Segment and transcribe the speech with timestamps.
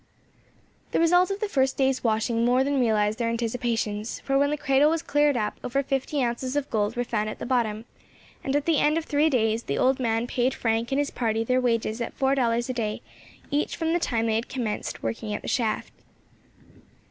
[0.93, 4.57] The result of the first day's washing more than realised their anticipations, for when the
[4.57, 7.85] cradle was cleared up over fifty ounces of gold were found at the bottom;
[8.43, 11.43] and at the end of three days the old man paid Frank and his party
[11.43, 13.03] their wages at four dollars a day
[13.51, 15.93] each from the time they had commenced working at the shaft.